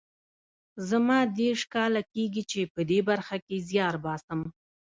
زما 0.89 1.17
دېرش 1.39 1.61
کاله 1.73 2.01
کېږي 2.13 2.43
چې 2.51 2.59
په 2.73 2.81
دې 2.89 2.99
برخه 3.09 3.37
کې 3.45 3.57
زیار 3.69 3.95
باسم 4.05 4.39